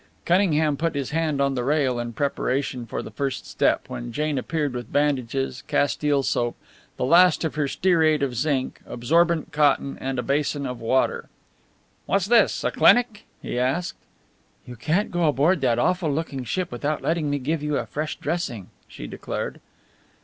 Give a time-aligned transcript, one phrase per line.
[0.25, 4.39] Cunningham put his hand on the rail in preparation for the first step, when Jane
[4.39, 6.55] appeared with bandages, castile soap,
[6.97, 11.29] the last of her stearate of zinc, absorbent cotton and a basin of water.
[12.07, 13.99] "What's this a clinic?" he asked.
[14.65, 18.15] "You can't go aboard that awful looking ship without letting me give you a fresh
[18.15, 19.59] dressing," she declared.